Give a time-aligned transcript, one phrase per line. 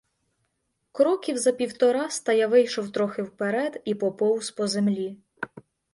[0.91, 5.17] Кроків за півтораста я вийшов трохи вперед і поповз по землі.